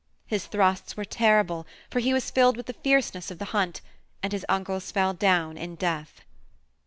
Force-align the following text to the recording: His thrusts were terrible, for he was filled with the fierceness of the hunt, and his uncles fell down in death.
His 0.25 0.47
thrusts 0.47 0.97
were 0.97 1.05
terrible, 1.05 1.67
for 1.91 1.99
he 1.99 2.11
was 2.11 2.31
filled 2.31 2.57
with 2.57 2.65
the 2.65 2.73
fierceness 2.73 3.29
of 3.29 3.37
the 3.37 3.45
hunt, 3.53 3.81
and 4.23 4.33
his 4.33 4.47
uncles 4.49 4.89
fell 4.89 5.13
down 5.13 5.59
in 5.59 5.75
death. 5.75 6.21